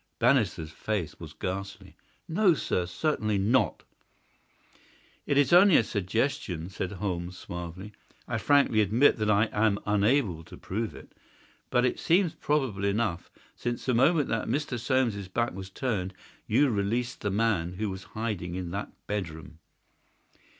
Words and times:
Bannister's 0.17 0.71
face 0.71 1.19
was 1.19 1.33
ghastly. 1.33 1.95
"No, 2.27 2.55
sir; 2.55 2.87
certainly 2.87 3.37
not." 3.37 3.83
"It 5.27 5.37
is 5.37 5.53
only 5.53 5.77
a 5.77 5.83
suggestion," 5.83 6.69
said 6.71 6.93
Holmes, 6.93 7.37
suavely. 7.37 7.93
"I 8.27 8.39
frankly 8.39 8.81
admit 8.81 9.17
that 9.17 9.29
I 9.29 9.45
am 9.51 9.77
unable 9.85 10.43
to 10.45 10.57
prove 10.57 10.95
it. 10.95 11.13
But 11.69 11.85
it 11.85 11.99
seems 11.99 12.33
probable 12.33 12.83
enough, 12.83 13.29
since 13.55 13.85
the 13.85 13.93
moment 13.93 14.27
that 14.29 14.47
Mr. 14.47 14.79
Soames's 14.79 15.27
back 15.27 15.53
was 15.53 15.69
turned 15.69 16.15
you 16.47 16.71
released 16.71 17.21
the 17.21 17.29
man 17.29 17.73
who 17.73 17.87
was 17.91 18.05
hiding 18.17 18.55
in 18.55 18.71
that 18.71 18.89
bedroom." 19.05 19.59